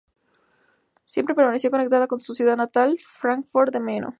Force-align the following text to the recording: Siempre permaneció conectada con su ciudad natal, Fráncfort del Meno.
Siempre 1.05 1.35
permaneció 1.35 1.69
conectada 1.69 2.07
con 2.07 2.19
su 2.19 2.33
ciudad 2.33 2.57
natal, 2.57 2.97
Fráncfort 3.05 3.71
del 3.71 3.83
Meno. 3.83 4.09